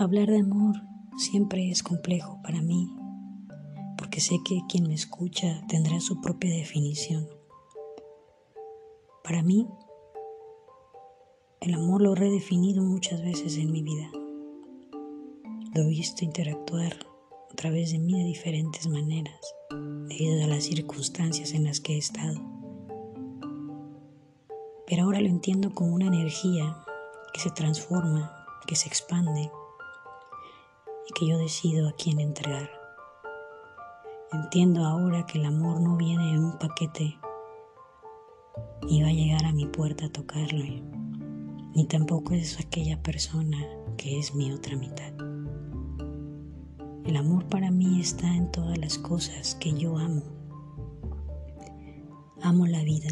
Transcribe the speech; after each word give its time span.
Hablar 0.00 0.28
de 0.28 0.38
amor 0.38 0.76
siempre 1.18 1.70
es 1.70 1.82
complejo 1.82 2.40
para 2.42 2.62
mí, 2.62 2.88
porque 3.98 4.22
sé 4.22 4.38
que 4.42 4.62
quien 4.66 4.88
me 4.88 4.94
escucha 4.94 5.60
tendrá 5.68 6.00
su 6.00 6.22
propia 6.22 6.54
definición. 6.54 7.28
Para 9.22 9.42
mí, 9.42 9.68
el 11.60 11.74
amor 11.74 12.00
lo 12.00 12.14
he 12.14 12.16
redefinido 12.16 12.82
muchas 12.82 13.20
veces 13.20 13.58
en 13.58 13.70
mi 13.72 13.82
vida. 13.82 14.10
Lo 15.74 15.82
he 15.82 15.88
visto 15.88 16.24
interactuar 16.24 16.94
a 17.52 17.54
través 17.54 17.92
de 17.92 17.98
mí 17.98 18.18
de 18.18 18.24
diferentes 18.24 18.88
maneras, 18.88 19.54
debido 19.68 20.42
a 20.42 20.46
las 20.46 20.64
circunstancias 20.64 21.52
en 21.52 21.64
las 21.64 21.78
que 21.78 21.96
he 21.96 21.98
estado. 21.98 22.40
Pero 24.86 25.02
ahora 25.02 25.20
lo 25.20 25.28
entiendo 25.28 25.74
como 25.74 25.92
una 25.92 26.06
energía 26.06 26.78
que 27.34 27.40
se 27.40 27.50
transforma, 27.50 28.46
que 28.66 28.76
se 28.76 28.88
expande 28.88 29.50
que 31.12 31.26
yo 31.26 31.38
decido 31.38 31.88
a 31.88 31.92
quién 31.92 32.20
entregar. 32.20 32.70
Entiendo 34.32 34.84
ahora 34.84 35.26
que 35.26 35.38
el 35.38 35.46
amor 35.46 35.80
no 35.80 35.96
viene 35.96 36.34
en 36.34 36.44
un 36.44 36.58
paquete 36.58 37.18
ni 38.88 39.02
va 39.02 39.08
a 39.08 39.12
llegar 39.12 39.44
a 39.44 39.52
mi 39.52 39.66
puerta 39.66 40.06
a 40.06 40.12
tocarlo, 40.12 40.64
ni 41.74 41.86
tampoco 41.86 42.34
es 42.34 42.58
aquella 42.58 43.02
persona 43.02 43.58
que 43.96 44.18
es 44.18 44.34
mi 44.34 44.52
otra 44.52 44.76
mitad. 44.76 45.12
El 47.04 47.16
amor 47.16 47.46
para 47.46 47.70
mí 47.70 48.00
está 48.00 48.34
en 48.34 48.50
todas 48.50 48.78
las 48.78 48.98
cosas 48.98 49.54
que 49.56 49.72
yo 49.72 49.98
amo. 49.98 50.22
Amo 52.42 52.66
la 52.66 52.82
vida. 52.82 53.10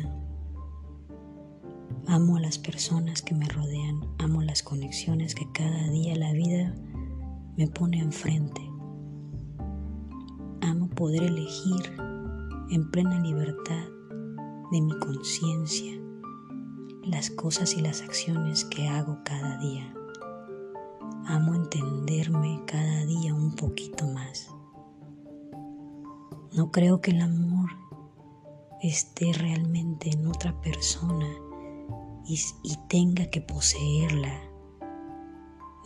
Amo 2.07 2.37
a 2.37 2.41
las 2.41 2.59
personas 2.59 3.23
que 3.23 3.35
me 3.35 3.47
rodean. 3.49 4.01
Amo 4.19 4.43
las 4.43 4.63
conexiones 4.63 5.35
que 5.35 5.51
cada 5.53 5.89
día 5.91 6.17
la 6.17 6.33
vida 6.33 6.75
me 7.59 7.67
pone 7.67 7.99
enfrente. 7.99 8.63
Amo 10.63 10.89
poder 10.91 11.25
elegir 11.25 11.93
en 12.71 12.89
plena 12.91 13.21
libertad 13.21 13.85
de 14.71 14.81
mi 14.81 14.97
conciencia 15.01 16.01
las 17.03 17.31
cosas 17.31 17.75
y 17.75 17.81
las 17.81 18.03
acciones 18.03 18.65
que 18.65 18.87
hago 18.87 19.19
cada 19.25 19.59
día. 19.59 19.93
Amo 21.27 21.57
entenderme 21.57 22.63
cada 22.65 23.05
día 23.07 23.35
un 23.35 23.57
poquito 23.57 24.07
más. 24.07 24.55
No 26.53 26.71
creo 26.71 27.01
que 27.01 27.11
el 27.11 27.23
amor 27.23 27.71
esté 28.81 29.33
realmente 29.33 30.11
en 30.11 30.29
otra 30.29 30.61
persona 30.61 31.27
y, 32.25 32.39
tenga 32.89 33.27
que 33.27 33.41
poseerla, 33.41 34.48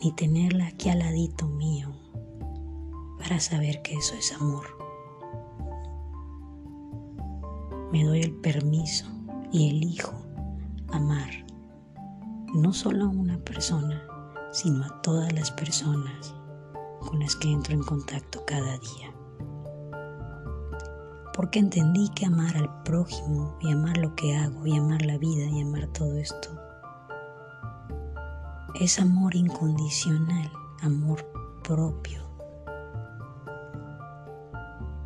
ni 0.03 0.11
tenerla 0.12 0.67
aquí 0.67 0.89
al 0.89 0.98
ladito 0.98 1.47
mío 1.47 1.92
para 3.19 3.39
saber 3.39 3.83
que 3.83 3.95
eso 3.95 4.14
es 4.14 4.33
amor. 4.33 4.67
Me 7.92 8.05
doy 8.05 8.20
el 8.20 8.33
permiso 8.33 9.06
y 9.53 9.70
elijo 9.70 10.12
amar 10.91 11.31
no 12.53 12.72
solo 12.72 13.05
a 13.05 13.09
una 13.09 13.39
persona, 13.39 14.03
sino 14.50 14.84
a 14.84 15.03
todas 15.03 15.33
las 15.33 15.50
personas 15.53 16.34
con 17.00 17.20
las 17.20 17.37
que 17.37 17.50
entro 17.50 17.75
en 17.75 17.83
contacto 17.83 18.44
cada 18.44 18.78
día. 18.78 19.14
Porque 21.34 21.61
entendí 21.61 22.09
que 22.11 22.27
amar 22.27 22.56
al 22.56 22.83
prójimo 22.83 23.56
y 23.61 23.72
amar 23.72 23.97
lo 23.98 24.14
que 24.16 24.37
hago 24.37 24.66
y 24.66 24.77
amar 24.77 25.03
la 25.03 25.16
vida 25.16 25.44
y 25.44 25.62
amar 25.62 25.87
todo 25.92 26.19
esto 26.19 26.50
es 28.81 28.98
amor 28.98 29.34
incondicional, 29.34 30.51
amor 30.81 31.27
propio. 31.62 32.23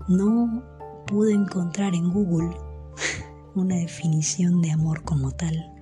No 0.09 0.63
pude 1.07 1.35
encontrar 1.35 1.95
en 1.95 2.11
Google 2.11 2.57
una 3.55 3.77
definición 3.77 4.63
de 4.63 4.71
amor 4.71 5.03
como 5.03 5.33
tal, 5.33 5.73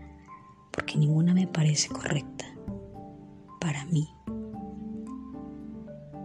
porque 0.71 0.97
ninguna 0.97 1.35
me 1.35 1.47
parece 1.47 1.89
correcta 1.89 2.47
para 3.61 3.85
mí. 3.87 4.09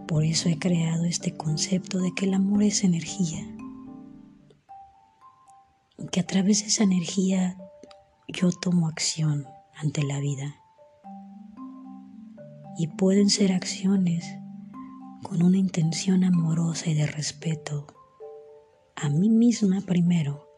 Por 0.08 0.24
eso 0.24 0.48
he 0.48 0.58
creado 0.58 1.04
este 1.04 1.36
concepto 1.36 1.98
de 1.98 2.12
que 2.14 2.24
el 2.24 2.34
amor 2.34 2.62
es 2.62 2.82
energía. 2.82 3.46
Que 6.10 6.20
a 6.20 6.26
través 6.26 6.62
de 6.62 6.68
esa 6.68 6.82
energía 6.82 7.56
yo 8.26 8.50
tomo 8.50 8.88
acción 8.88 9.46
ante 9.76 10.02
la 10.02 10.18
vida. 10.18 10.59
Y 12.80 12.86
pueden 12.86 13.28
ser 13.28 13.52
acciones 13.52 14.24
con 15.22 15.42
una 15.42 15.58
intención 15.58 16.24
amorosa 16.24 16.88
y 16.88 16.94
de 16.94 17.06
respeto 17.06 17.86
a 18.96 19.10
mí 19.10 19.28
misma 19.28 19.82
primero, 19.82 20.48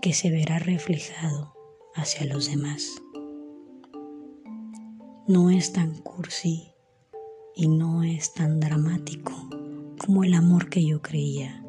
que 0.00 0.14
se 0.14 0.30
verá 0.30 0.58
reflejado 0.58 1.54
hacia 1.94 2.24
los 2.24 2.50
demás 2.50 3.02
no 5.28 5.50
es 5.50 5.72
tan 5.72 5.96
cursi 5.96 6.72
y 7.56 7.66
no 7.66 8.04
es 8.04 8.32
tan 8.32 8.60
dramático 8.60 9.32
como 9.98 10.22
el 10.22 10.34
amor 10.34 10.68
que 10.70 10.86
yo 10.86 11.02
creía. 11.02 11.64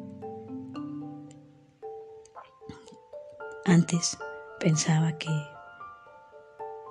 Antes 3.64 4.16
pensaba 4.60 5.18
que 5.18 5.28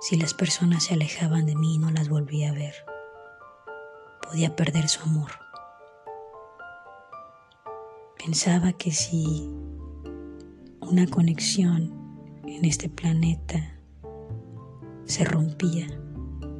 si 0.00 0.16
las 0.16 0.34
personas 0.34 0.84
se 0.84 0.94
alejaban 0.94 1.46
de 1.46 1.56
mí 1.56 1.74
y 1.74 1.78
no 1.78 1.90
las 1.90 2.08
volvía 2.08 2.50
a 2.50 2.54
ver, 2.54 2.74
podía 4.22 4.54
perder 4.54 4.88
su 4.88 5.02
amor. 5.02 5.30
Pensaba 8.16 8.72
que 8.72 8.92
si 8.92 9.48
una 10.80 11.06
conexión 11.06 11.92
en 12.46 12.64
este 12.64 12.88
planeta 12.88 13.80
se 15.04 15.24
rompía, 15.24 15.86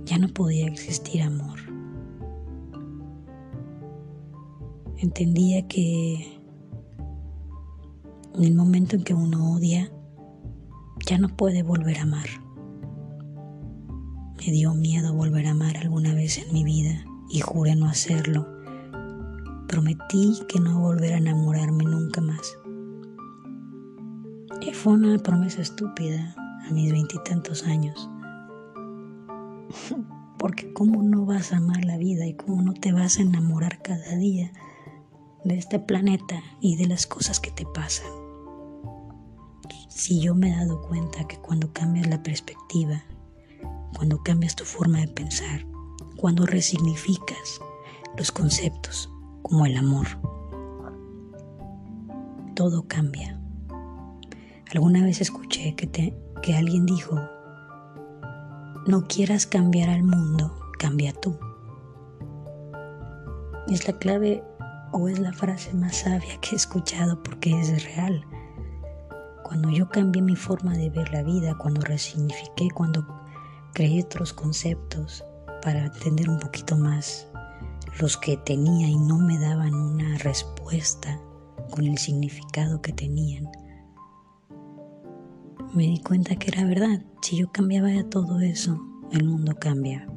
ya 0.05 0.19
no 0.19 0.29
podía 0.29 0.67
existir 0.67 1.23
amor. 1.23 1.59
Entendía 4.97 5.69
que 5.69 6.39
en 8.35 8.45
el 8.45 8.55
momento 8.55 8.97
en 8.97 9.05
que 9.05 9.15
uno 9.15 9.55
odia, 9.55 9.91
ya 11.07 11.19
no 11.19 11.29
puede 11.29 11.63
volver 11.63 11.99
a 11.99 12.03
amar. 12.03 12.48
Me 14.49 14.55
dio 14.55 14.73
miedo 14.73 15.13
volver 15.13 15.47
a 15.47 15.51
amar 15.51 15.77
alguna 15.77 16.15
vez 16.15 16.39
en 16.39 16.51
mi 16.55 16.65
vida 16.65 17.05
y 17.29 17.41
juré 17.41 17.77
no 17.77 17.85
hacerlo. 17.85 18.49
Prometí 19.69 20.41
que 20.49 20.59
no 20.59 20.81
volver 20.81 21.13
a 21.13 21.19
enamorarme 21.19 21.85
nunca 21.85 22.23
más. 22.23 22.57
Y 24.63 24.73
fue 24.73 24.95
una 24.95 25.19
promesa 25.19 25.61
estúpida 25.61 26.35
a 26.67 26.73
mis 26.73 26.91
veintitantos 26.91 27.67
años. 27.67 28.09
Porque 30.39 30.73
cómo 30.73 31.03
no 31.03 31.27
vas 31.27 31.53
a 31.53 31.59
amar 31.59 31.85
la 31.85 31.99
vida 31.99 32.27
y 32.27 32.33
cómo 32.33 32.63
no 32.63 32.73
te 32.73 32.95
vas 32.95 33.19
a 33.19 33.23
enamorar 33.25 33.83
cada 33.83 34.17
día 34.17 34.51
de 35.45 35.59
este 35.59 35.79
planeta 35.79 36.43
y 36.63 36.77
de 36.77 36.87
las 36.87 37.07
cosas 37.07 37.39
que 37.39 37.51
te 37.51 37.67
pasan. 37.67 38.11
Si 39.91 40.23
yo 40.23 40.35
me 40.35 40.49
he 40.51 40.57
dado 40.57 40.81
cuenta 40.81 41.29
que 41.29 41.37
cuando 41.37 41.71
cambias 41.75 42.07
la 42.07 42.23
perspectiva, 42.23 43.05
cuando 43.97 44.23
cambias 44.23 44.57
tu 44.57 44.65
forma 44.65 44.99
de 44.99 45.09
pensar, 45.09 45.67
cuando 46.17 46.47
resignificas 46.47 47.61
los 48.17 48.33
conceptos 48.33 49.11
como 49.43 49.67
el 49.67 49.77
amor, 49.77 50.07
todo 52.55 52.87
cambia. 52.89 53.41
Alguna 54.73 55.03
vez 55.03 55.21
escuché 55.21 55.75
que, 55.75 55.87
te, 55.87 56.15
que 56.43 56.57
alguien 56.57 56.87
dijo, 56.87 57.19
no 58.87 59.07
quieras 59.07 59.47
cambiar 59.47 59.91
al 59.91 60.03
mundo, 60.03 60.59
cambia 60.79 61.13
tú. 61.13 61.39
Es 63.69 63.87
la 63.87 63.99
clave 63.99 64.43
o 64.93 65.09
es 65.09 65.19
la 65.19 65.33
frase 65.33 65.75
más 65.75 65.97
sabia 65.97 66.41
que 66.41 66.51
he 66.53 66.57
escuchado 66.57 67.23
porque 67.23 67.59
es 67.61 67.85
real. 67.85 68.25
Cuando 69.43 69.71
yo 69.71 69.89
cambié 69.89 70.23
mi 70.23 70.37
forma 70.37 70.73
de 70.73 70.91
ver 70.91 71.13
la 71.13 71.23
vida, 71.23 71.57
cuando 71.57 71.81
resignifiqué, 71.83 72.69
cuando 72.75 73.07
creé 73.79 74.03
otros 74.03 74.33
conceptos 74.33 75.25
para 75.63 75.85
entender 75.85 76.29
un 76.29 76.41
poquito 76.41 76.77
más 76.77 77.29
los 78.01 78.17
que 78.17 78.37
tenía 78.37 78.89
y 78.89 78.97
no 78.97 79.19
me 79.19 79.39
daban 79.39 79.73
una 79.73 80.19
respuesta 80.19 81.21
con 81.71 81.87
el 81.87 81.97
significado 81.97 82.83
que 82.83 82.93
tenían, 82.93 83.49
me 85.75 85.85
di 85.85 86.01
cuenta 86.01 86.35
que 86.35 86.51
era 86.51 86.65
verdad. 86.65 87.05
Si 87.23 87.37
yo 87.37 87.53
cambiaba 87.53 87.91
todo 88.11 88.41
eso, 88.41 88.85
el 89.13 89.23
mundo 89.23 89.55
cambia. 89.61 90.09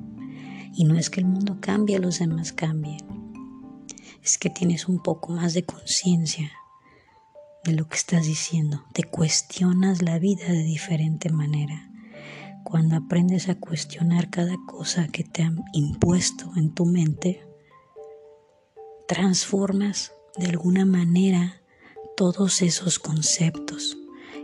Y 0.73 0.85
no 0.85 0.95
es 0.95 1.11
que 1.11 1.19
el 1.19 1.27
mundo 1.27 1.57
cambie, 1.61 1.99
los 1.99 2.17
demás 2.17 2.53
cambien. 2.53 2.97
Es 4.23 4.39
que 4.39 4.49
tienes 4.49 4.87
un 4.87 5.03
poco 5.03 5.33
más 5.33 5.53
de 5.53 5.65
conciencia 5.65 6.51
de 7.63 7.73
lo 7.73 7.87
que 7.87 7.97
estás 7.97 8.25
diciendo. 8.25 8.85
Te 8.91 9.03
cuestionas 9.03 10.01
la 10.01 10.17
vida 10.17 10.47
de 10.47 10.63
diferente 10.63 11.29
manera. 11.29 11.90
Cuando 12.71 12.95
aprendes 12.95 13.49
a 13.49 13.59
cuestionar 13.59 14.29
cada 14.29 14.55
cosa 14.65 15.09
que 15.09 15.25
te 15.25 15.43
han 15.43 15.61
impuesto 15.73 16.49
en 16.55 16.73
tu 16.73 16.85
mente, 16.85 17.45
transformas 19.09 20.13
de 20.37 20.45
alguna 20.45 20.85
manera 20.85 21.61
todos 22.15 22.61
esos 22.61 22.97
conceptos 22.97 23.97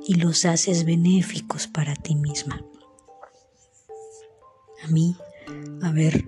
y 0.05 0.15
los 0.15 0.43
haces 0.43 0.83
benéficos 0.83 1.67
para 1.67 1.95
ti 1.95 2.15
misma. 2.15 2.61
A 4.83 4.87
mí, 4.89 5.15
haber 5.81 6.25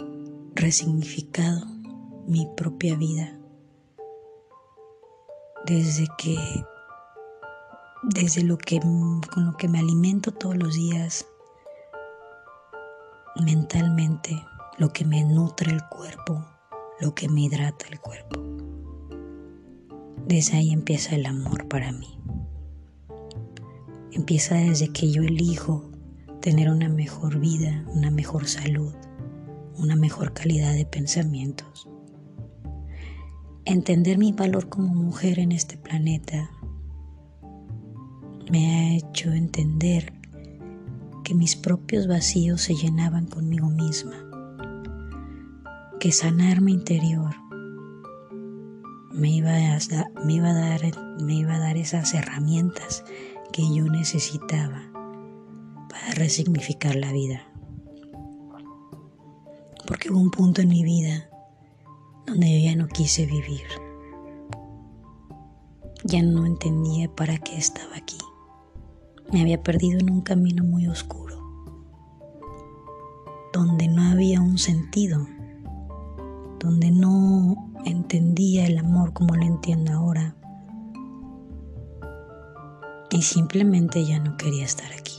resignificado 0.56 1.66
mi 2.28 2.48
propia 2.56 2.96
vida 2.96 3.38
desde 5.66 6.08
que 6.18 6.38
desde 8.04 8.44
lo 8.44 8.58
que 8.58 8.80
con 8.80 9.46
lo 9.46 9.58
que 9.58 9.68
me 9.68 9.80
alimento 9.80 10.32
todos 10.32 10.56
los 10.56 10.76
días 10.76 11.26
mentalmente, 13.36 14.46
lo 14.78 14.90
que 14.90 15.06
me 15.06 15.24
nutre 15.24 15.72
el 15.72 15.82
cuerpo, 15.90 16.46
lo 17.00 17.14
que 17.14 17.30
me 17.30 17.42
hidrata 17.42 17.86
el 17.90 18.00
cuerpo. 18.00 18.42
Desde 20.28 20.58
ahí 20.58 20.72
empieza 20.72 21.16
el 21.16 21.26
amor 21.26 21.68
para 21.68 21.92
mí. 21.92 22.20
Empieza 24.12 24.56
desde 24.56 24.90
que 24.90 25.12
yo 25.12 25.22
elijo 25.24 25.90
tener 26.42 26.70
una 26.70 26.90
mejor 26.90 27.40
vida, 27.40 27.86
una 27.94 28.12
mejor 28.12 28.48
salud, 28.48 28.94
una 29.78 29.96
mejor 29.96 30.34
calidad 30.34 30.74
de 30.74 30.86
pensamientos. 30.86 31.88
Entender 33.66 34.18
mi 34.18 34.32
valor 34.32 34.70
como 34.70 34.94
mujer 34.94 35.40
en 35.40 35.52
este 35.52 35.78
planeta 35.78 36.50
me 38.52 38.74
ha 38.74 38.96
hecho 38.96 39.32
entender 39.32 40.19
que 41.30 41.36
mis 41.36 41.56
propios 41.56 42.08
vacíos 42.08 42.60
se 42.60 42.74
llenaban 42.74 43.28
conmigo 43.28 43.70
misma, 43.70 44.16
que 46.00 46.12
sanar 46.12 46.60
mi 46.60 46.74
interior 46.74 47.36
me 49.12 49.30
iba, 49.30 49.52
a, 49.52 50.24
me 50.26 50.34
iba 50.34 50.50
a 50.50 50.54
dar, 50.56 50.82
me 51.22 51.36
iba 51.36 51.54
a 51.54 51.60
dar 51.60 51.78
esas 51.78 52.16
herramientas 52.16 53.04
que 53.54 53.62
yo 53.62 53.86
necesitaba 53.86 54.92
para 55.88 56.16
resignificar 56.16 56.96
la 56.96 57.12
vida. 57.12 57.44
Porque 59.86 60.10
hubo 60.10 60.20
un 60.20 60.32
punto 60.32 60.62
en 60.62 60.70
mi 60.70 60.84
vida 60.84 61.30
donde 62.26 62.60
yo 62.60 62.70
ya 62.72 62.76
no 62.76 62.88
quise 62.88 63.28
vivir. 63.28 63.68
Ya 66.06 66.24
no 66.24 66.48
entendía 66.48 67.08
para 67.14 67.38
qué 67.38 67.56
estaba 67.56 67.98
aquí. 67.98 68.18
Me 69.32 69.42
había 69.42 69.62
perdido 69.62 70.00
en 70.00 70.10
un 70.10 70.22
camino 70.22 70.64
muy 70.64 70.88
oscuro, 70.88 71.38
donde 73.54 73.88
no 73.88 74.02
había 74.04 74.42
un 74.42 74.58
sentido, 74.58 75.28
donde 76.60 76.90
no 76.90 77.72
entendía 77.86 78.66
el 78.66 78.80
amor 78.80 79.14
como 79.14 79.36
lo 79.36 79.44
entiendo 79.44 79.94
ahora. 79.94 80.36
Y 83.12 83.22
simplemente 83.22 84.04
ya 84.04 84.20
no 84.20 84.36
quería 84.36 84.66
estar 84.66 84.92
aquí. 84.94 85.18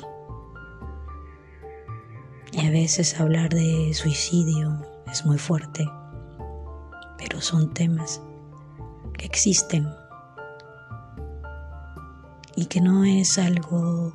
Y 2.53 2.67
a 2.67 2.71
veces 2.71 3.21
hablar 3.21 3.51
de 3.51 3.95
suicidio 3.95 4.85
es 5.11 5.25
muy 5.25 5.39
fuerte, 5.39 5.89
pero 7.17 7.41
son 7.41 7.73
temas 7.75 8.21
que 9.17 9.27
existen 9.27 9.87
y 12.61 12.67
que 12.67 12.83
no 12.83 13.05
es 13.05 13.39
algo 13.39 14.13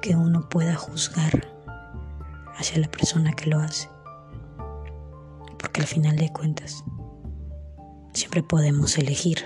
que 0.00 0.14
uno 0.14 0.48
pueda 0.48 0.76
juzgar 0.76 1.52
hacia 2.56 2.78
la 2.78 2.88
persona 2.88 3.32
que 3.32 3.50
lo 3.50 3.58
hace. 3.58 3.88
Porque 5.58 5.80
al 5.80 5.88
final 5.88 6.14
de 6.14 6.32
cuentas, 6.32 6.84
siempre 8.12 8.44
podemos 8.44 8.96
elegir. 8.96 9.38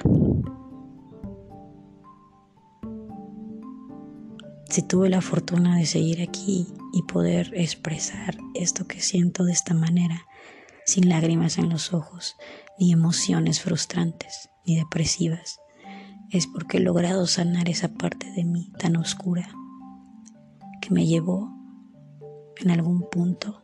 Si 4.69 4.82
tuve 4.82 5.08
la 5.08 5.23
fortuna 5.23 5.79
de 5.79 5.87
seguir 5.87 6.20
aquí 6.20 6.67
y 6.93 7.03
poder 7.05 7.50
expresar 7.55 8.37
esto 8.53 8.87
que 8.87 9.00
siento 9.00 9.44
de 9.44 9.53
esta 9.53 9.73
manera, 9.73 10.26
sin 10.85 11.08
lágrimas 11.08 11.56
en 11.56 11.70
los 11.70 11.94
ojos, 11.94 12.37
ni 12.79 12.93
emociones 12.93 13.62
frustrantes, 13.62 14.50
ni 14.67 14.76
depresivas, 14.76 15.61
es 16.31 16.47
porque 16.47 16.79
he 16.79 16.81
logrado 16.81 17.27
sanar 17.27 17.69
esa 17.69 17.88
parte 17.88 18.31
de 18.31 18.44
mí 18.44 18.71
tan 18.79 18.97
oscura 18.97 19.50
que 20.81 20.91
me 20.91 21.06
llevó 21.06 21.50
en 22.56 22.71
algún 22.71 23.09
punto 23.11 23.62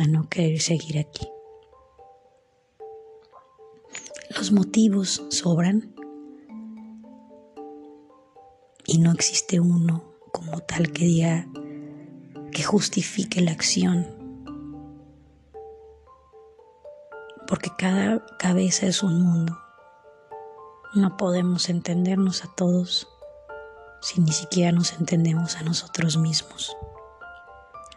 a 0.00 0.06
no 0.06 0.28
querer 0.28 0.60
seguir 0.60 0.98
aquí. 0.98 1.28
Los 4.36 4.50
motivos 4.50 5.24
sobran 5.30 5.94
y 8.86 8.98
no 8.98 9.12
existe 9.12 9.60
uno 9.60 10.14
como 10.32 10.58
tal 10.60 10.92
que 10.92 11.04
diga 11.04 11.46
que 12.50 12.64
justifique 12.64 13.40
la 13.40 13.52
acción. 13.52 14.06
Porque 17.46 17.70
cada 17.76 18.24
cabeza 18.38 18.86
es 18.86 19.02
un 19.02 19.22
mundo 19.22 19.59
no 20.94 21.16
podemos 21.16 21.68
entendernos 21.68 22.44
a 22.44 22.48
todos 22.48 23.06
si 24.00 24.20
ni 24.20 24.32
siquiera 24.32 24.72
nos 24.72 24.92
entendemos 24.98 25.56
a 25.56 25.62
nosotros 25.62 26.16
mismos. 26.16 26.76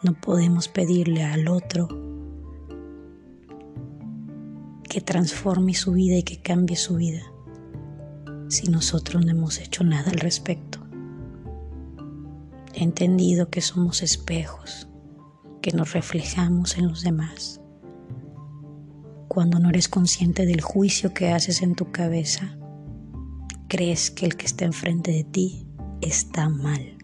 No 0.03 0.13
podemos 0.13 0.67
pedirle 0.67 1.23
al 1.23 1.47
otro 1.47 1.87
que 4.87 5.01
transforme 5.01 5.73
su 5.73 5.93
vida 5.93 6.17
y 6.17 6.23
que 6.23 6.41
cambie 6.41 6.75
su 6.77 6.97
vida 6.97 7.23
si 8.49 8.67
nosotros 8.67 9.25
no 9.25 9.31
hemos 9.31 9.57
hecho 9.57 9.83
nada 9.83 10.11
al 10.11 10.19
respecto. 10.19 10.79
He 12.75 12.83
entendido 12.83 13.49
que 13.49 13.61
somos 13.61 14.03
espejos, 14.03 14.87
que 15.63 15.71
nos 15.71 15.93
reflejamos 15.93 16.77
en 16.77 16.89
los 16.89 17.01
demás. 17.01 17.59
Cuando 19.27 19.57
no 19.57 19.69
eres 19.69 19.87
consciente 19.87 20.45
del 20.45 20.61
juicio 20.61 21.11
que 21.15 21.31
haces 21.31 21.63
en 21.63 21.73
tu 21.73 21.91
cabeza, 21.91 22.55
crees 23.73 24.11
que 24.11 24.27
el 24.27 24.37
que 24.37 24.45
está 24.45 24.65
enfrente 24.65 25.09
de 25.09 25.23
ti 25.23 25.65
está 25.99 26.47
mal. 26.47 26.95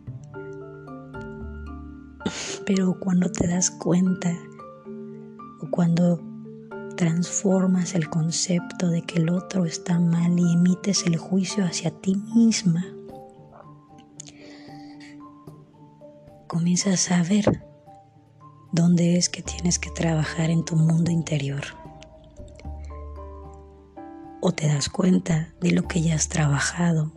Pero 2.64 3.00
cuando 3.00 3.32
te 3.32 3.48
das 3.48 3.72
cuenta 3.72 4.38
o 5.64 5.72
cuando 5.72 6.22
transformas 6.96 7.96
el 7.96 8.08
concepto 8.08 8.88
de 8.88 9.02
que 9.02 9.18
el 9.18 9.32
otro 9.32 9.66
está 9.66 9.98
mal 9.98 10.38
y 10.38 10.54
emites 10.54 11.08
el 11.08 11.18
juicio 11.18 11.66
hacia 11.66 11.90
ti 11.90 12.16
misma, 12.36 12.86
comienzas 16.46 17.10
a 17.10 17.24
ver 17.24 17.66
dónde 18.72 19.18
es 19.18 19.28
que 19.30 19.42
tienes 19.42 19.80
que 19.80 19.90
trabajar 19.90 20.52
en 20.52 20.64
tu 20.64 20.76
mundo 20.76 21.10
interior 21.10 21.64
o 24.42 24.52
te 24.52 24.68
das 24.68 24.90
cuenta 24.90 25.54
de 25.62 25.72
lo 25.72 25.84
que 25.84 26.02
ya 26.02 26.16
has 26.16 26.30
trabajado 26.30 27.12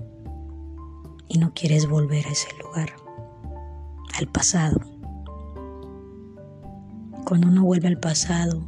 y 1.28 1.38
no 1.38 1.52
quieres 1.54 1.88
volver 1.88 2.26
a 2.26 2.30
ese 2.30 2.48
lugar, 2.62 2.90
al 4.18 4.28
pasado. 4.28 4.80
Cuando 7.24 7.48
uno 7.48 7.64
vuelve 7.64 7.88
al 7.88 7.98
pasado 7.98 8.62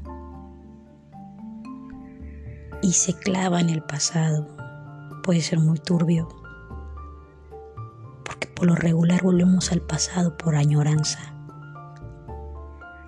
y 2.83 2.93
se 2.93 3.15
clava 3.15 3.61
en 3.61 3.71
el 3.71 3.83
pasado, 3.83 4.47
puede 5.23 5.41
ser 5.41 5.59
muy 5.59 5.79
turbio, 5.79 6.29
porque 8.25 8.47
por 8.47 8.67
lo 8.67 8.77
regular 8.77 9.23
volvemos 9.23 9.73
al 9.73 9.81
pasado 9.81 10.37
por 10.37 10.55
añoranza, 10.55 11.35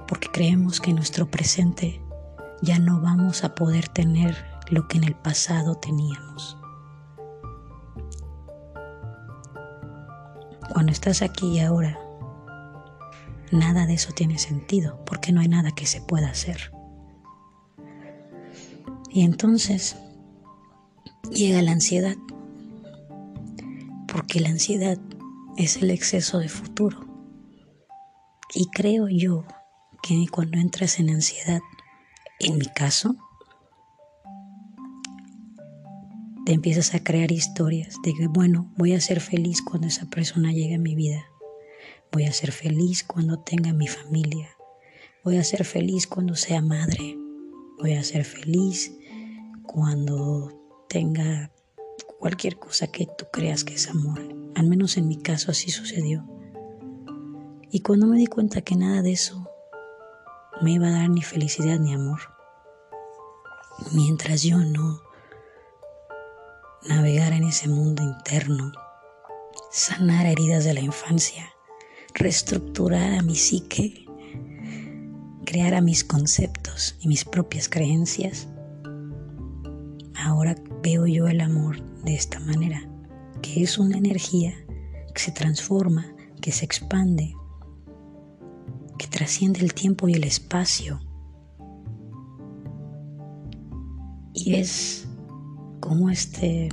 porque 0.08 0.28
creemos 0.32 0.80
que 0.80 0.90
en 0.90 0.96
nuestro 0.96 1.30
presente 1.30 2.02
ya 2.62 2.78
no 2.78 3.00
vamos 3.00 3.44
a 3.44 3.54
poder 3.54 3.88
tener 3.88 4.55
lo 4.70 4.88
que 4.88 4.98
en 4.98 5.04
el 5.04 5.14
pasado 5.14 5.76
teníamos. 5.76 6.58
Cuando 10.72 10.92
estás 10.92 11.22
aquí 11.22 11.46
y 11.46 11.60
ahora, 11.60 11.98
nada 13.52 13.86
de 13.86 13.94
eso 13.94 14.12
tiene 14.12 14.38
sentido 14.38 15.04
porque 15.06 15.32
no 15.32 15.40
hay 15.40 15.48
nada 15.48 15.70
que 15.72 15.86
se 15.86 16.00
pueda 16.00 16.28
hacer. 16.28 16.72
Y 19.10 19.22
entonces 19.22 19.96
llega 21.30 21.62
la 21.62 21.72
ansiedad, 21.72 22.16
porque 24.12 24.40
la 24.40 24.50
ansiedad 24.50 24.98
es 25.56 25.76
el 25.76 25.90
exceso 25.90 26.38
de 26.38 26.48
futuro. 26.48 27.06
Y 28.54 28.66
creo 28.70 29.08
yo 29.08 29.44
que 30.02 30.26
cuando 30.30 30.58
entras 30.58 30.98
en 31.00 31.10
ansiedad, 31.10 31.60
en 32.38 32.58
mi 32.58 32.66
caso, 32.66 33.16
te 36.46 36.52
empiezas 36.52 36.94
a 36.94 37.02
crear 37.02 37.32
historias 37.32 37.96
de 38.04 38.14
que, 38.14 38.28
bueno, 38.28 38.72
voy 38.76 38.94
a 38.94 39.00
ser 39.00 39.20
feliz 39.20 39.62
cuando 39.62 39.88
esa 39.88 40.06
persona 40.06 40.52
llegue 40.52 40.76
a 40.76 40.78
mi 40.78 40.94
vida. 40.94 41.26
Voy 42.12 42.22
a 42.22 42.32
ser 42.32 42.52
feliz 42.52 43.02
cuando 43.02 43.40
tenga 43.40 43.72
mi 43.72 43.88
familia. 43.88 44.48
Voy 45.24 45.38
a 45.38 45.44
ser 45.44 45.64
feliz 45.64 46.06
cuando 46.06 46.36
sea 46.36 46.62
madre. 46.62 47.18
Voy 47.80 47.94
a 47.94 48.04
ser 48.04 48.24
feliz 48.24 48.96
cuando 49.64 50.52
tenga 50.88 51.50
cualquier 52.20 52.60
cosa 52.60 52.86
que 52.86 53.06
tú 53.18 53.24
creas 53.32 53.64
que 53.64 53.74
es 53.74 53.88
amor. 53.88 54.20
Al 54.54 54.68
menos 54.68 54.96
en 54.98 55.08
mi 55.08 55.16
caso 55.16 55.50
así 55.50 55.72
sucedió. 55.72 56.24
Y 57.72 57.80
cuando 57.80 58.06
me 58.06 58.18
di 58.18 58.28
cuenta 58.28 58.60
que 58.60 58.76
nada 58.76 59.02
de 59.02 59.10
eso 59.10 59.50
me 60.62 60.74
iba 60.74 60.86
a 60.86 60.92
dar 60.92 61.10
ni 61.10 61.22
felicidad 61.22 61.80
ni 61.80 61.92
amor, 61.92 62.20
mientras 63.92 64.44
yo 64.44 64.58
no 64.58 65.05
navegara 66.88 67.36
en 67.36 67.44
ese 67.44 67.68
mundo 67.68 68.02
interno, 68.02 68.72
sanar 69.70 70.26
heridas 70.26 70.64
de 70.64 70.74
la 70.74 70.80
infancia, 70.80 71.48
reestructurar 72.14 73.14
a 73.14 73.22
mi 73.22 73.34
psique, 73.34 74.06
crear 75.44 75.74
a 75.74 75.80
mis 75.80 76.04
conceptos 76.04 76.96
y 77.00 77.08
mis 77.08 77.24
propias 77.24 77.68
creencias, 77.68 78.48
ahora 80.18 80.54
veo 80.82 81.06
yo 81.06 81.26
el 81.28 81.40
amor 81.40 81.82
de 82.04 82.14
esta 82.14 82.40
manera, 82.40 82.88
que 83.42 83.62
es 83.62 83.78
una 83.78 83.98
energía 83.98 84.54
que 85.14 85.20
se 85.20 85.32
transforma, 85.32 86.06
que 86.40 86.52
se 86.52 86.64
expande, 86.64 87.34
que 88.98 89.06
trasciende 89.06 89.60
el 89.60 89.74
tiempo 89.74 90.08
y 90.08 90.14
el 90.14 90.24
espacio. 90.24 91.00
Y 94.32 94.54
es 94.54 95.05
como 95.86 96.10
este 96.10 96.68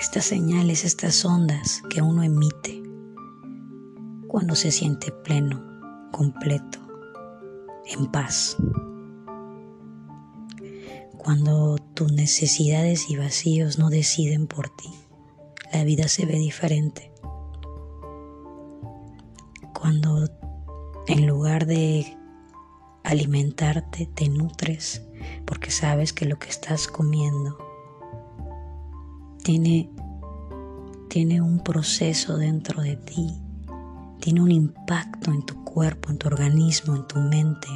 estas 0.00 0.24
señales, 0.24 0.84
estas 0.84 1.24
ondas 1.24 1.80
que 1.88 2.02
uno 2.02 2.24
emite 2.24 2.82
cuando 4.26 4.56
se 4.56 4.72
siente 4.72 5.12
pleno, 5.12 5.62
completo, 6.10 6.80
en 7.86 8.10
paz 8.10 8.56
cuando 11.18 11.76
tus 11.94 12.12
necesidades 12.12 13.08
y 13.08 13.16
vacíos 13.16 13.78
no 13.78 13.88
deciden 13.88 14.48
por 14.48 14.70
ti, 14.70 14.90
la 15.72 15.84
vida 15.84 16.08
se 16.08 16.26
ve 16.26 16.34
diferente. 16.34 17.12
Cuando 19.72 20.28
en 21.06 21.26
lugar 21.28 21.66
de 21.66 22.16
alimentarte 23.04 24.06
te 24.14 24.28
nutres 24.28 25.02
porque 25.44 25.70
sabes 25.70 26.12
que 26.12 26.26
lo 26.26 26.38
que 26.38 26.48
estás 26.48 26.86
comiendo 26.86 27.58
tiene, 29.42 29.90
tiene 31.08 31.40
un 31.40 31.60
proceso 31.60 32.36
dentro 32.36 32.82
de 32.82 32.96
ti, 32.96 33.34
tiene 34.20 34.40
un 34.40 34.50
impacto 34.50 35.30
en 35.30 35.44
tu 35.44 35.64
cuerpo, 35.64 36.10
en 36.10 36.18
tu 36.18 36.28
organismo, 36.28 36.96
en 36.96 37.06
tu 37.06 37.18
mente 37.18 37.68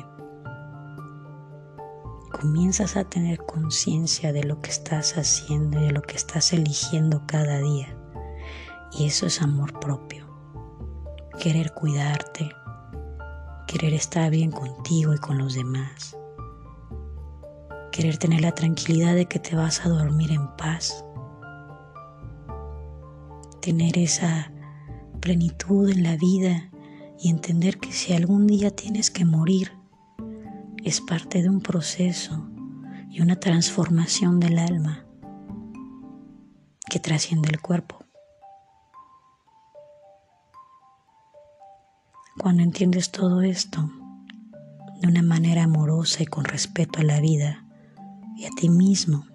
comienzas 2.40 2.96
a 2.96 3.04
tener 3.04 3.38
conciencia 3.38 4.32
de 4.32 4.44
lo 4.44 4.60
que 4.60 4.70
estás 4.70 5.16
haciendo 5.16 5.80
y 5.80 5.86
de 5.86 5.92
lo 5.92 6.02
que 6.02 6.16
estás 6.16 6.52
eligiendo 6.52 7.22
cada 7.26 7.60
día. 7.60 7.96
Y 8.92 9.06
eso 9.06 9.26
es 9.26 9.40
amor 9.40 9.80
propio. 9.80 10.26
Querer 11.40 11.72
cuidarte, 11.72 12.50
querer 13.66 13.94
estar 13.94 14.30
bien 14.30 14.50
contigo 14.50 15.14
y 15.14 15.18
con 15.18 15.38
los 15.38 15.54
demás. 15.54 16.16
Querer 17.92 18.18
tener 18.18 18.40
la 18.40 18.52
tranquilidad 18.52 19.14
de 19.14 19.26
que 19.26 19.38
te 19.38 19.56
vas 19.56 19.84
a 19.84 19.88
dormir 19.88 20.30
en 20.32 20.48
paz. 20.56 21.04
Tener 23.60 23.98
esa 23.98 24.52
plenitud 25.20 25.90
en 25.90 26.02
la 26.02 26.16
vida 26.16 26.70
y 27.18 27.30
entender 27.30 27.78
que 27.78 27.92
si 27.92 28.12
algún 28.12 28.46
día 28.46 28.70
tienes 28.70 29.10
que 29.10 29.24
morir, 29.24 29.72
es 30.84 31.00
parte 31.00 31.42
de 31.42 31.48
un 31.48 31.60
proceso 31.60 32.48
y 33.10 33.20
una 33.20 33.40
transformación 33.40 34.38
del 34.38 34.58
alma 34.58 35.04
que 36.88 37.00
trasciende 37.00 37.48
el 37.48 37.60
cuerpo. 37.60 38.05
Cuando 42.38 42.62
entiendes 42.62 43.10
todo 43.10 43.42
esto 43.42 43.90
de 45.00 45.08
una 45.08 45.22
manera 45.22 45.64
amorosa 45.64 46.22
y 46.22 46.26
con 46.26 46.44
respeto 46.44 47.00
a 47.00 47.04
la 47.04 47.20
vida 47.20 47.64
y 48.36 48.44
a 48.44 48.50
ti 48.50 48.68
mismo, 48.68 49.26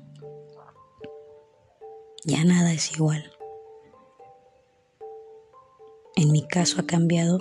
ya 2.24 2.43
nada 2.43 2.72
es 2.72 2.93
igual. 2.93 3.31
En 6.15 6.31
mi 6.31 6.48
caso 6.48 6.79
ha 6.79 6.86
cambiado 6.86 7.39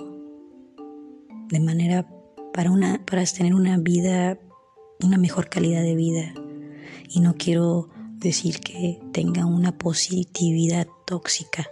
de 1.49 1.59
manera 1.59 2.09
para, 2.53 2.71
una, 2.71 3.05
para 3.05 3.23
tener 3.25 3.53
una 3.53 3.77
vida, 3.77 4.39
una 5.03 5.17
mejor 5.17 5.49
calidad 5.49 5.83
de 5.83 5.95
vida. 5.95 6.33
Y 7.07 7.19
no 7.19 7.35
quiero 7.35 7.89
decir 8.17 8.61
que 8.61 8.99
tenga 9.11 9.45
una 9.45 9.77
positividad 9.77 10.87
tóxica, 11.05 11.67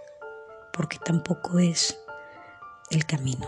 porque 0.72 0.98
tampoco 1.04 1.58
es 1.58 1.98
el 2.90 3.06
camino. 3.06 3.46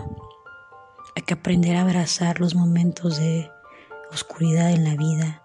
Hay 1.16 1.22
que 1.22 1.34
aprender 1.34 1.76
a 1.76 1.82
abrazar 1.82 2.40
los 2.40 2.54
momentos 2.54 3.18
de 3.18 3.50
oscuridad 4.12 4.72
en 4.72 4.84
la 4.84 4.94
vida, 4.94 5.42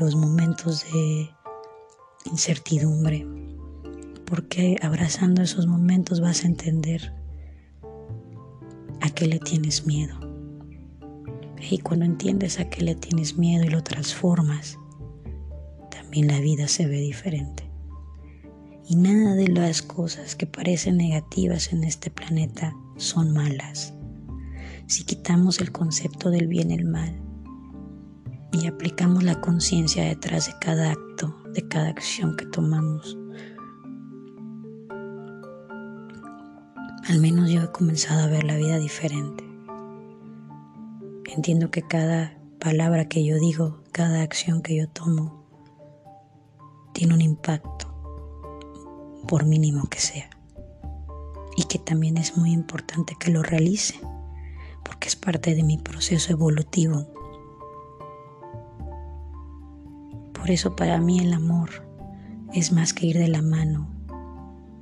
los 0.00 0.16
momentos 0.16 0.84
de 0.92 1.30
incertidumbre, 2.26 3.26
porque 4.26 4.76
abrazando 4.82 5.42
esos 5.42 5.66
momentos 5.66 6.20
vas 6.20 6.42
a 6.42 6.48
entender 6.48 7.14
a 9.00 9.10
qué 9.10 9.26
le 9.26 9.38
tienes 9.38 9.86
miedo. 9.86 10.18
Y 11.70 11.78
cuando 11.78 12.04
entiendes 12.04 12.58
a 12.58 12.68
qué 12.68 12.82
le 12.82 12.94
tienes 12.94 13.38
miedo 13.38 13.64
y 13.64 13.68
lo 13.68 13.82
transformas, 13.82 14.76
también 15.90 16.26
la 16.26 16.40
vida 16.40 16.66
se 16.66 16.86
ve 16.86 16.98
diferente. 16.98 17.70
Y 18.88 18.96
nada 18.96 19.34
de 19.34 19.48
las 19.48 19.82
cosas 19.82 20.34
que 20.34 20.46
parecen 20.46 20.96
negativas 20.96 21.72
en 21.72 21.84
este 21.84 22.10
planeta 22.10 22.74
son 22.98 23.32
malas. 23.32 23.94
Si 24.86 25.04
quitamos 25.04 25.60
el 25.60 25.72
concepto 25.72 26.30
del 26.30 26.48
bien 26.48 26.70
y 26.70 26.74
el 26.74 26.84
mal 26.84 27.20
y 28.52 28.66
aplicamos 28.66 29.22
la 29.22 29.40
conciencia 29.40 30.04
detrás 30.04 30.46
de 30.46 30.54
cada 30.60 30.92
acto, 30.92 31.34
de 31.54 31.66
cada 31.68 31.88
acción 31.88 32.36
que 32.36 32.46
tomamos, 32.46 33.16
al 37.08 37.20
menos 37.20 37.50
yo 37.50 37.62
he 37.62 37.72
comenzado 37.72 38.24
a 38.24 38.28
ver 38.28 38.44
la 38.44 38.56
vida 38.56 38.78
diferente. 38.78 39.44
Entiendo 41.34 41.70
que 41.70 41.82
cada 41.82 42.38
palabra 42.58 43.08
que 43.08 43.24
yo 43.24 43.38
digo, 43.38 43.82
cada 43.92 44.22
acción 44.22 44.62
que 44.62 44.76
yo 44.76 44.88
tomo, 44.88 45.46
tiene 46.92 47.14
un 47.14 47.20
impacto, 47.20 47.86
por 49.28 49.44
mínimo 49.44 49.88
que 49.88 50.00
sea. 50.00 50.37
Y 51.58 51.64
que 51.64 51.78
también 51.78 52.16
es 52.16 52.36
muy 52.36 52.52
importante 52.52 53.16
que 53.18 53.32
lo 53.32 53.42
realice, 53.42 53.98
porque 54.84 55.08
es 55.08 55.16
parte 55.16 55.54
de 55.54 55.64
mi 55.64 55.76
proceso 55.76 56.32
evolutivo. 56.32 57.06
Por 60.32 60.50
eso 60.50 60.76
para 60.76 60.98
mí 61.00 61.18
el 61.18 61.32
amor 61.32 61.70
es 62.54 62.70
más 62.70 62.94
que 62.94 63.06
ir 63.06 63.18
de 63.18 63.28
la 63.28 63.42
mano 63.42 63.88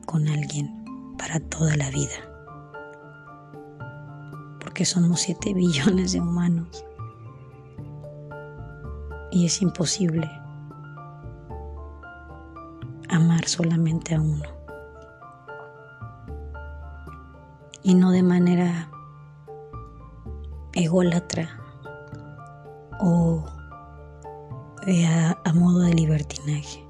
con 0.05 0.29
alguien 0.29 0.85
para 1.17 1.41
toda 1.41 1.77
la 1.77 1.91
vida 1.91 2.37
que 4.77 4.85
somos 4.85 5.21
7 5.23 5.55
billones 5.55 6.13
de 6.13 6.21
humanos. 6.21 6.85
Y 9.33 9.47
es 9.47 9.63
imposible 9.63 10.31
amar 13.09 13.47
solamente 13.47 14.15
a 14.15 14.21
uno. 14.21 14.56
Y 17.87 17.95
no 17.95 18.11
de 18.11 18.23
manera 18.23 18.91
ególatra 20.75 21.49
o 23.01 23.45
a, 24.87 25.37
a 25.45 25.53
modo 25.55 25.81
de 25.81 25.95
libertinaje. 25.95 26.85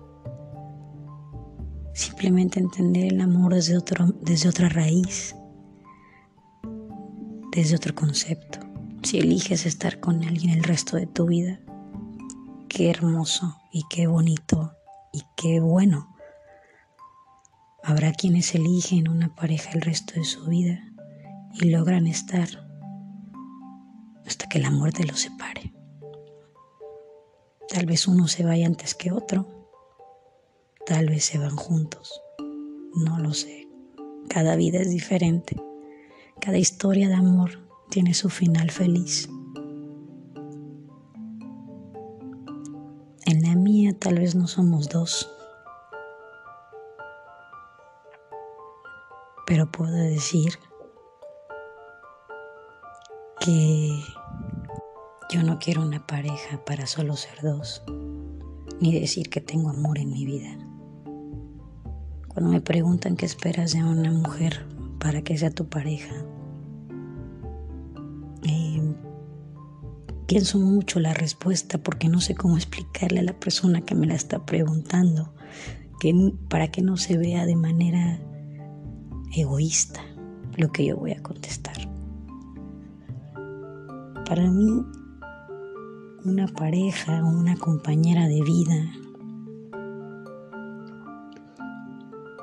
Simplemente 1.93 2.59
entender 2.59 3.12
el 3.12 3.21
amor 3.21 3.55
desde, 3.55 3.76
otro, 3.76 4.07
desde 4.23 4.49
otra 4.49 4.69
raíz 4.69 5.37
desde 7.57 7.76
otro 7.76 7.95
concepto. 7.95 8.61
Si 9.03 9.19
eliges 9.19 9.65
estar 9.65 9.99
con 9.99 10.23
alguien 10.25 10.59
el 10.59 10.62
resto 10.62 10.99
de 10.99 11.07
tu 11.07 11.25
vida, 11.25 11.59
qué 12.69 12.91
hermoso 12.91 13.57
y 13.73 13.85
qué 13.88 14.07
bonito 14.07 14.75
y 15.11 15.23
qué 15.38 15.61
bueno. 15.61 16.15
Habrá 17.83 18.12
quienes 18.12 18.55
eligen 18.55 19.09
una 19.09 19.35
pareja 19.35 19.71
el 19.73 19.81
resto 19.81 20.15
de 20.17 20.25
su 20.25 20.45
vida 20.45 20.86
y 21.61 21.71
logran 21.71 22.07
estar 22.07 22.49
hasta 24.27 24.49
que 24.49 24.59
la 24.59 24.71
muerte 24.71 25.05
los 25.05 25.21
separe. 25.21 25.73
Tal 27.69 27.87
vez 27.87 28.07
uno 28.07 28.29
se 28.29 28.45
vaya 28.45 28.67
antes 28.67 28.95
que 28.95 29.13
otro, 29.13 29.47
tal 30.85 31.09
vez 31.09 31.25
se 31.25 31.39
van 31.39 31.57
juntos, 31.57 32.21
no 32.95 33.19
lo 33.19 33.33
sé, 33.33 33.69
cada 34.29 34.57
vida 34.57 34.79
es 34.79 34.91
diferente, 34.91 35.57
cada 36.41 36.59
historia 36.59 37.09
de 37.09 37.15
amor 37.15 37.67
tiene 37.91 38.15
su 38.15 38.29
final 38.29 38.71
feliz. 38.71 39.29
En 43.25 43.43
la 43.43 43.57
mía 43.57 43.97
tal 43.99 44.19
vez 44.19 44.35
no 44.35 44.47
somos 44.47 44.89
dos, 44.89 45.31
pero 49.47 49.71
puedo 49.71 49.95
decir 49.95 50.59
que 53.47 54.03
yo 55.31 55.45
no 55.45 55.61
quiero 55.61 55.83
una 55.83 56.05
pareja 56.05 56.65
para 56.65 56.87
solo 56.87 57.15
ser 57.15 57.41
dos, 57.43 57.85
ni 58.81 58.99
decir 58.99 59.31
que 59.31 59.41
tengo 59.41 59.71
amor 59.71 59.99
en 59.99 60.11
mi 60.11 60.25
vida. 60.26 60.59
Cuando 62.26 62.50
me 62.50 62.61
preguntan 62.61 63.15
qué 63.15 63.25
esperas 63.25 63.73
de 63.73 63.85
una 63.85 64.11
mujer 64.11 64.67
para 64.99 65.23
que 65.23 65.38
sea 65.38 65.53
tu 65.53 65.69
pareja, 65.69 66.12
eh, 68.49 68.83
pienso 70.26 70.59
mucho 70.59 70.99
la 70.99 71.15
respuesta 71.15 71.79
porque 71.79 72.09
no 72.09 72.21
sé 72.21 72.35
cómo 72.35 72.57
explicarle 72.57 73.21
a 73.21 73.25
la 73.25 73.38
persona 73.38 73.83
que 73.83 73.95
me 73.95 74.07
la 74.07 74.17
está 74.17 74.45
preguntando, 74.45 75.33
que, 76.00 76.33
para 76.49 76.73
que 76.73 76.83
no 76.83 76.97
se 76.97 77.17
vea 77.17 77.47
de 77.47 77.55
manera 77.55 78.19
egoísta 79.37 80.00
lo 80.57 80.73
que 80.73 80.85
yo 80.85 80.97
voy 80.97 81.12
a 81.12 81.23
contestar. 81.23 81.96
Para 84.26 84.50
mí, 84.50 84.85
una 86.25 86.49
pareja 86.49 87.23
o 87.25 87.28
una 87.28 87.56
compañera 87.56 88.26
de 88.26 88.42
vida 88.42 88.92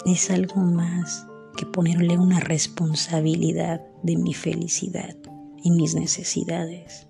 es 0.05 0.31
algo 0.31 0.61
más 0.61 1.27
que 1.57 1.65
ponerle 1.65 2.17
una 2.17 2.39
responsabilidad 2.39 3.81
de 4.01 4.15
mi 4.15 4.33
felicidad 4.33 5.13
y 5.61 5.71
mis 5.71 5.93
necesidades. 5.93 7.09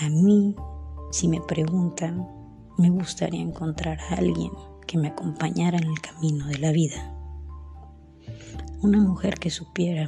A 0.00 0.10
mí, 0.10 0.54
si 1.12 1.28
me 1.28 1.40
preguntan, 1.40 2.28
me 2.76 2.90
gustaría 2.90 3.40
encontrar 3.40 3.98
a 4.10 4.16
alguien 4.16 4.52
que 4.86 4.98
me 4.98 5.08
acompañara 5.08 5.78
en 5.78 5.84
el 5.84 6.00
camino 6.02 6.48
de 6.48 6.58
la 6.58 6.72
vida. 6.72 7.14
Una 8.82 9.00
mujer 9.00 9.38
que 9.38 9.48
supiera, 9.48 10.06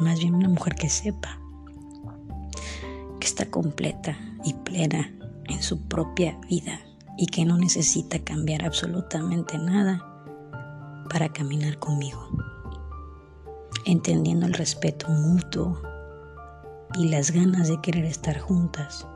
más 0.00 0.18
bien 0.18 0.34
una 0.34 0.48
mujer 0.48 0.74
que 0.74 0.88
sepa, 0.88 1.38
que 3.20 3.26
está 3.26 3.50
completa 3.50 4.16
y 4.44 4.54
plena 4.54 5.14
en 5.48 5.62
su 5.62 5.80
propia 5.82 6.38
vida 6.48 6.80
y 7.16 7.26
que 7.26 7.44
no 7.44 7.56
necesita 7.56 8.18
cambiar 8.18 8.64
absolutamente 8.64 9.56
nada 9.58 10.02
para 11.10 11.28
caminar 11.28 11.78
conmigo, 11.78 12.28
entendiendo 13.84 14.46
el 14.46 14.54
respeto 14.54 15.08
mutuo 15.08 15.80
y 16.94 17.08
las 17.08 17.30
ganas 17.30 17.68
de 17.68 17.80
querer 17.80 18.04
estar 18.04 18.38
juntas 18.38 19.06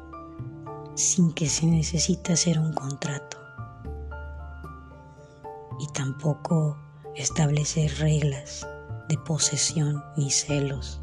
sin 0.94 1.32
que 1.32 1.48
se 1.48 1.66
necesite 1.66 2.32
hacer 2.32 2.58
un 2.58 2.72
contrato 2.72 3.38
y 5.80 5.86
tampoco 5.92 6.76
establecer 7.14 7.92
reglas 7.98 8.66
de 9.08 9.18
posesión 9.18 10.02
ni 10.16 10.30
celos 10.30 11.00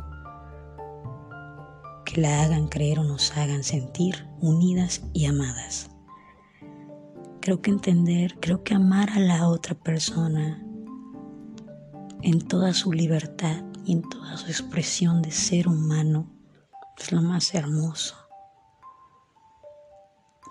que 2.05 2.21
la 2.21 2.43
hagan 2.43 2.67
creer 2.67 2.99
o 2.99 3.03
nos 3.03 3.35
hagan 3.35 3.63
sentir 3.63 4.27
unidas 4.39 5.01
y 5.11 5.25
amadas. 5.25 5.89
Creo 7.41 7.61
que 7.61 7.71
entender, 7.71 8.39
creo 8.39 8.63
que 8.63 8.75
amar 8.75 9.09
a 9.09 9.19
la 9.19 9.49
otra 9.49 9.75
persona 9.75 10.63
en 12.21 12.47
toda 12.47 12.73
su 12.73 12.93
libertad 12.93 13.63
y 13.85 13.93
en 13.93 14.01
toda 14.07 14.37
su 14.37 14.47
expresión 14.47 15.21
de 15.21 15.31
ser 15.31 15.67
humano 15.67 16.31
es 16.97 17.11
lo 17.11 17.21
más 17.21 17.53
hermoso. 17.53 18.15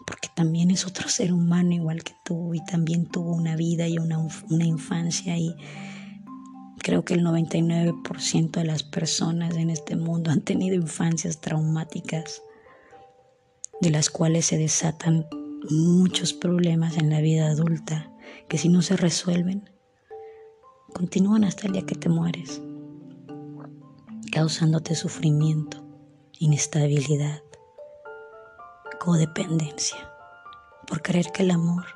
Porque 0.07 0.29
también 0.37 0.71
es 0.71 0.87
otro 0.87 1.09
ser 1.09 1.33
humano 1.33 1.73
igual 1.73 2.03
que 2.05 2.15
tú 2.25 2.53
y 2.53 2.65
también 2.65 3.07
tuvo 3.07 3.35
una 3.35 3.57
vida 3.57 3.89
y 3.89 3.99
una, 3.99 4.19
una 4.19 4.65
infancia 4.65 5.37
y 5.37 5.55
creo 6.85 7.03
que 7.03 7.15
el 7.15 7.25
99% 7.25 8.51
de 8.51 8.65
las 8.65 8.83
personas 8.83 9.57
en 9.57 9.71
este 9.71 9.97
mundo 9.97 10.31
han 10.31 10.43
tenido 10.43 10.77
infancias 10.77 11.41
traumáticas 11.41 12.43
de 13.81 13.89
las 13.89 14.11
cuales 14.11 14.45
se 14.45 14.59
desatan 14.59 15.27
muchos 15.71 16.35
problemas 16.35 16.99
en 16.99 17.09
la 17.09 17.23
vida 17.23 17.47
adulta 17.47 18.13
que 18.49 18.59
si 18.59 18.69
no 18.69 18.83
se 18.83 18.99
resuelven, 18.99 19.71
continúan 20.93 21.45
hasta 21.45 21.67
el 21.67 21.73
día 21.73 21.87
que 21.87 21.95
te 21.95 22.11
mueres, 22.11 22.61
causándote 24.31 24.95
sufrimiento, 24.95 25.83
inestabilidad, 26.39 27.43
codependencia, 29.01 30.13
por 30.87 31.01
creer 31.01 31.33
que 31.33 31.45
el 31.45 31.51
amor 31.51 31.87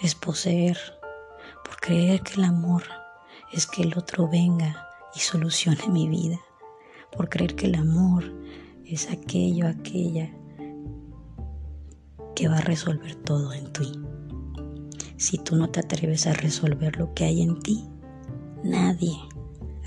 es 0.00 0.14
poseer, 0.14 0.78
por 1.62 1.76
creer 1.76 2.22
que 2.22 2.40
el 2.40 2.44
amor 2.44 2.84
es 3.54 3.68
que 3.68 3.82
el 3.82 3.96
otro 3.96 4.28
venga 4.28 4.88
y 5.14 5.20
solucione 5.20 5.86
mi 5.88 6.08
vida, 6.08 6.40
por 7.16 7.28
creer 7.28 7.54
que 7.54 7.66
el 7.66 7.76
amor 7.76 8.24
es 8.84 9.08
aquello, 9.10 9.68
aquella 9.68 10.34
que 12.34 12.48
va 12.48 12.58
a 12.58 12.62
resolver 12.62 13.14
todo 13.14 13.52
en 13.52 13.72
ti. 13.72 13.92
Si 15.16 15.38
tú 15.38 15.54
no 15.54 15.70
te 15.70 15.78
atreves 15.78 16.26
a 16.26 16.32
resolver 16.32 16.96
lo 16.98 17.14
que 17.14 17.26
hay 17.26 17.42
en 17.42 17.60
ti, 17.60 17.86
nadie, 18.64 19.16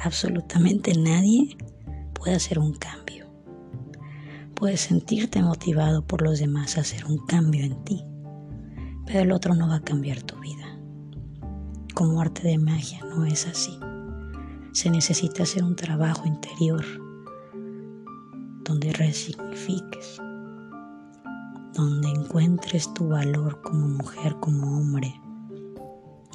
absolutamente 0.01 0.93
nadie, 0.97 1.57
puede 2.13 2.35
hacer 2.35 2.59
un 2.59 2.73
cambio. 2.73 3.27
Puedes 4.55 4.79
sentirte 4.79 5.41
motivado 5.41 6.07
por 6.07 6.21
los 6.21 6.39
demás 6.39 6.77
a 6.77 6.81
hacer 6.81 7.05
un 7.05 7.17
cambio 7.25 7.65
en 7.65 7.83
ti, 7.83 8.05
pero 9.05 9.19
el 9.19 9.33
otro 9.33 9.55
no 9.55 9.67
va 9.67 9.75
a 9.75 9.83
cambiar 9.83 10.23
tu 10.23 10.39
vida. 10.39 10.66
Como 11.97 12.21
arte 12.21 12.47
de 12.47 12.59
magia 12.59 13.03
no 13.05 13.25
es 13.25 13.47
así. 13.47 13.79
Se 14.71 14.91
necesita 14.91 15.41
hacer 15.41 15.63
un 15.63 15.75
trabajo 15.75 16.27
interior 16.27 16.85
donde 18.63 18.93
resignifiques 18.93 20.21
donde 21.73 22.09
encuentres 22.09 22.93
tu 22.93 23.07
valor 23.09 23.63
como 23.63 23.87
mujer, 23.87 24.35
como 24.39 24.77
hombre 24.77 25.19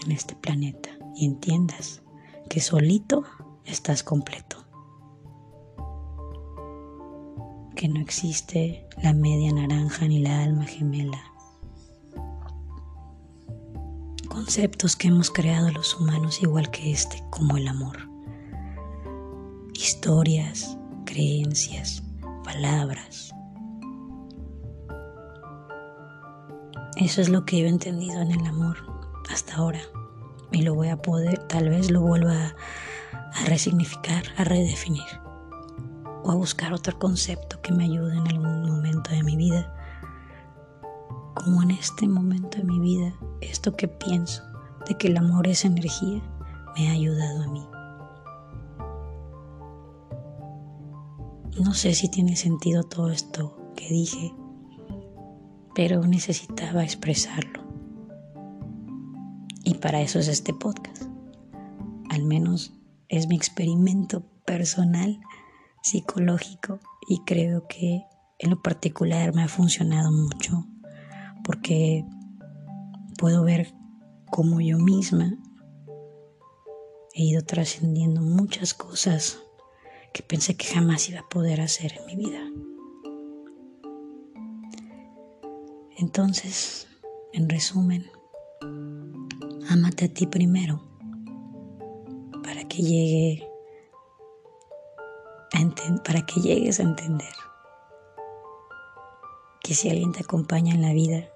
en 0.05 0.11
este 0.11 0.35
planeta 0.35 0.91
y 1.15 1.27
entiendas 1.27 2.03
que 2.51 2.61
solito 2.61 3.23
estás 3.65 4.03
completo. 4.03 4.57
Que 7.77 7.89
no 7.89 8.01
existe 8.01 8.89
la 9.01 9.13
media 9.13 9.53
naranja 9.53 10.09
ni 10.09 10.19
la 10.19 10.43
alma 10.43 10.65
gemela. 10.65 11.32
Conceptos 14.45 14.97
que 14.97 15.07
hemos 15.07 15.31
creado 15.31 15.71
los 15.71 16.01
humanos 16.01 16.43
igual 16.43 16.69
que 16.73 16.91
este, 16.91 17.23
como 17.31 17.57
el 17.57 17.69
amor. 17.69 18.09
Historias, 19.73 20.77
creencias, 21.07 22.03
palabras, 22.43 23.33
Eso 26.97 27.21
es 27.21 27.29
lo 27.29 27.45
que 27.45 27.61
yo 27.61 27.67
he 27.67 27.69
entendido 27.69 28.21
en 28.21 28.33
el 28.33 28.45
amor 28.45 28.79
hasta 29.31 29.55
ahora. 29.55 29.81
Y 30.51 30.63
lo 30.63 30.75
voy 30.75 30.89
a 30.89 31.01
poder, 31.01 31.39
tal 31.47 31.69
vez 31.69 31.93
lo 31.93 32.01
vuelva 32.01 32.57
a 33.13 33.45
resignificar, 33.47 34.25
a 34.37 34.43
redefinir. 34.43 35.07
O 36.25 36.33
a 36.33 36.35
buscar 36.35 36.73
otro 36.73 36.99
concepto 36.99 37.61
que 37.63 37.73
me 37.73 37.85
ayude 37.85 38.17
en 38.17 38.27
algún 38.27 38.69
momento 38.69 39.13
de 39.13 39.23
mi 39.23 39.37
vida. 39.37 39.73
Como 41.35 41.63
en 41.63 41.71
este 41.71 42.09
momento 42.09 42.59
de 42.59 42.65
mi 42.65 42.81
vida, 42.81 43.15
esto 43.43 43.77
que 43.77 43.89
pienso 43.89 44.43
de 44.89 44.97
que 44.97 45.09
el 45.09 45.17
amor 45.17 45.47
es 45.47 45.65
energía, 45.65 46.23
me 46.77 46.89
ha 46.89 46.93
ayudado 46.93 47.45
a 47.45 47.49
mí. 47.49 47.67
No 51.63 51.75
sé 51.75 51.95
si 51.95 52.09
tiene 52.09 52.37
sentido 52.37 52.83
todo 52.83 53.11
esto 53.11 53.57
que 53.77 53.89
dije, 53.89 54.33
pero 55.75 56.07
necesitaba 56.07 56.83
expresarlo. 56.83 57.63
Y 59.65 59.75
para 59.75 60.01
eso 60.01 60.19
es 60.19 60.29
este 60.29 60.55
podcast. 60.55 61.05
Al 62.11 62.25
menos 62.25 62.73
es 63.09 63.29
mi 63.29 63.37
experimento 63.37 64.23
personal, 64.45 65.21
psicológico, 65.83 66.81
y 67.09 67.21
creo 67.25 67.67
que 67.69 68.05
en 68.39 68.51
lo 68.51 68.63
particular 68.63 69.35
me 69.35 69.43
ha 69.43 69.49
funcionado 69.49 70.11
mucho 70.11 70.67
porque 71.45 72.05
puedo 73.23 73.45
ver 73.45 73.73
cómo 74.33 74.61
yo 74.61 74.79
misma 74.79 75.39
he 77.15 77.23
ido 77.23 77.45
trascendiendo 77.45 78.21
muchas 78.21 78.75
cosas 78.75 79.39
que 80.13 80.25
pensé 80.25 80.57
que 80.57 80.67
jamás 80.67 81.09
iba 81.09 81.21
a 81.21 81.29
poder 81.29 81.61
hacer 81.61 81.93
en 82.01 82.07
mi 82.07 82.17
vida. 82.17 82.41
Entonces, 85.99 86.89
en 87.33 87.49
resumen, 87.49 88.11
ámate 89.69 90.07
a 90.07 90.13
ti 90.13 90.27
primero 90.27 90.83
para 92.43 92.67
que 92.67 92.83
llegue 92.83 93.49
para 96.05 96.27
que 96.27 96.41
llegues 96.41 96.81
a 96.81 96.83
entender 96.83 97.35
que 99.63 99.75
si 99.75 99.91
alguien 99.91 100.11
te 100.11 100.25
acompaña 100.25 100.75
en 100.75 100.83
la 100.83 100.93
vida, 100.93 101.33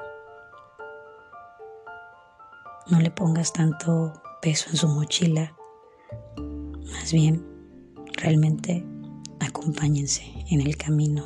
no 2.89 3.01
le 3.01 3.11
pongas 3.11 3.53
tanto 3.53 4.13
peso 4.41 4.71
en 4.71 4.77
su 4.77 4.89
mochila, 4.89 5.57
más 6.93 7.13
bien 7.13 7.45
realmente 8.13 8.87
acompáñense 9.41 10.23
en 10.51 10.61
el 10.61 10.77
camino, 10.77 11.25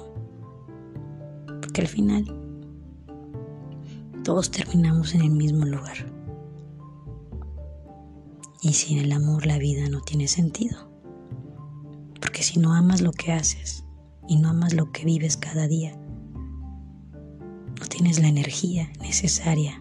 porque 1.60 1.82
al 1.82 1.88
final 1.88 2.24
todos 4.24 4.50
terminamos 4.50 5.14
en 5.14 5.22
el 5.22 5.30
mismo 5.30 5.66
lugar. 5.66 6.10
Y 8.62 8.74
sin 8.74 8.98
el 8.98 9.12
amor 9.12 9.46
la 9.46 9.58
vida 9.58 9.88
no 9.88 10.02
tiene 10.02 10.28
sentido. 10.28 10.90
Porque 12.20 12.42
si 12.42 12.58
no 12.58 12.74
amas 12.74 13.00
lo 13.00 13.12
que 13.12 13.32
haces 13.32 13.84
y 14.28 14.36
no 14.36 14.50
amas 14.50 14.74
lo 14.74 14.92
que 14.92 15.06
vives 15.06 15.38
cada 15.38 15.66
día, 15.66 15.98
no 17.80 17.86
tienes 17.88 18.20
la 18.20 18.28
energía 18.28 18.92
necesaria 19.00 19.80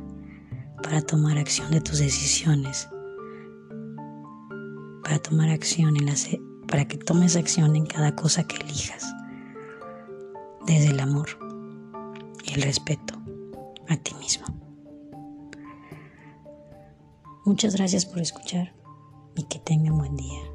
para 0.82 1.02
tomar 1.02 1.38
acción 1.38 1.72
de 1.72 1.82
tus 1.82 2.00
decisiones, 2.00 2.90
para 5.04 5.20
tomar 5.20 5.50
acción 5.50 5.98
en 5.98 6.06
las, 6.06 6.28
para 6.68 6.88
que 6.88 6.98
tomes 6.98 7.36
acción 7.36 7.76
en 7.76 7.86
cada 7.86 8.16
cosa 8.16 8.44
que 8.44 8.58
elijas, 8.58 9.06
desde 10.66 10.90
el 10.90 11.00
amor 11.00 11.30
y 12.44 12.54
el 12.54 12.62
respeto 12.62 13.16
a 13.88 13.98
ti 13.98 14.14
mismo. 14.16 14.46
Muchas 17.46 17.76
gracias 17.76 18.06
por 18.06 18.20
escuchar 18.20 18.74
y 19.36 19.44
que 19.44 19.60
tengan 19.60 19.98
buen 19.98 20.16
día. 20.16 20.49